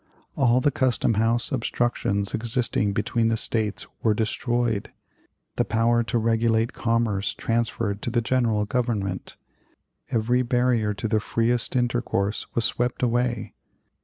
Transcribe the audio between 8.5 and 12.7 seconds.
Government. Every barrier to the freest intercourse was